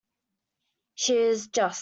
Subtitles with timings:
[0.95, 1.79] She is just.